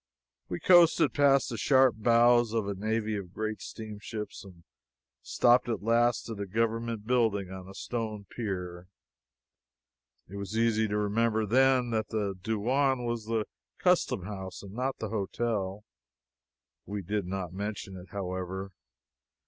[0.49, 4.63] We coasted past the sharp bows of a navy of great steamships and
[5.21, 8.87] stopped at last at a government building on a stone pier.
[10.27, 13.45] It was easy to remember then that the douain was the
[13.77, 15.83] customhouse and not the hotel.
[16.87, 18.71] We did not mention it, however.